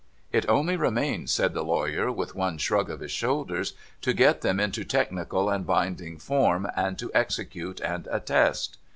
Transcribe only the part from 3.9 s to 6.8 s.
to get them into technical and binding form,